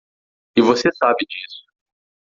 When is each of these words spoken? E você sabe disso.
E 0.57 0.61
você 0.63 0.89
sabe 0.95 1.27
disso. 1.29 1.63